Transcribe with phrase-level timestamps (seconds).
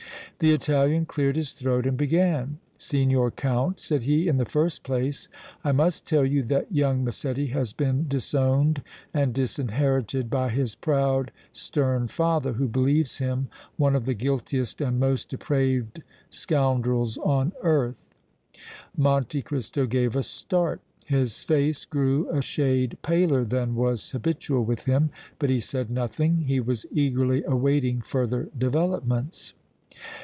[0.39, 2.57] The Italian cleared his throat and began.
[2.75, 5.29] "Signor Count," said he, "in the first place
[5.63, 8.81] I must tell you that young Massetti has been disowned
[9.13, 14.99] and disinherited by his proud, stern father, who believes him one of the guiltiest and
[14.99, 18.09] most depraved scoundrels on earth!"
[18.97, 24.85] Monte Cristo gave a start; his face grew a shade paler than was habitual with
[24.85, 29.53] him, but he said nothing; he was eagerly awaiting further developments.